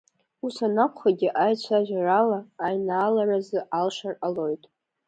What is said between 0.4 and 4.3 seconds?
Ус анакәхагьы аицәажәарала, аинааларазы алшар